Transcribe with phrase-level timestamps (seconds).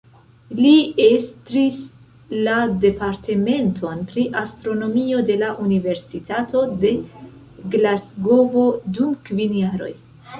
[0.59, 0.69] Li
[1.07, 1.81] estris
[2.45, 2.55] la
[2.85, 6.93] Departementon pri astronomio de la Universitato de
[7.75, 8.65] Glasgovo
[8.97, 9.91] dum kvin jaroj.